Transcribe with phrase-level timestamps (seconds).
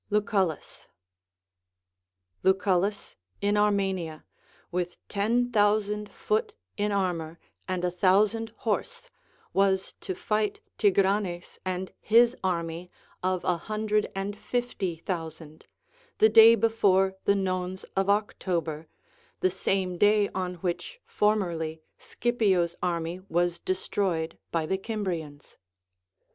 [0.09, 0.87] LucuLLUs.
[2.41, 4.25] Lucullus in Armenia,
[4.73, 9.11] Avith ten thousand foot in armor and a thousand horse,
[9.53, 12.89] was to fight Tigranes and his army
[13.21, 15.67] of a hundred and fifty thousand,
[16.17, 18.87] the day before the nones of October,
[19.41, 25.57] the same day on which formerly Scipio's army was destroyed by the Cimbrians.